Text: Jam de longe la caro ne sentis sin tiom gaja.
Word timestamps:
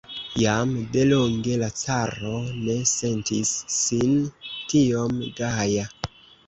Jam 0.43 0.71
de 0.95 1.03
longe 1.09 1.57
la 1.63 1.69
caro 1.81 2.33
ne 2.63 2.79
sentis 2.95 3.55
sin 3.77 4.19
tiom 4.51 5.25
gaja. 5.41 5.89